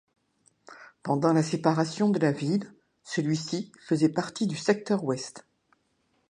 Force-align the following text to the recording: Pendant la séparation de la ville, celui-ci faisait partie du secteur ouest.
Pendant 1.03 1.31
la 1.31 1.43
séparation 1.43 2.09
de 2.09 2.17
la 2.17 2.31
ville, 2.31 2.73
celui-ci 3.03 3.71
faisait 3.85 4.09
partie 4.09 4.47
du 4.47 4.55
secteur 4.57 5.03
ouest. 5.03 5.45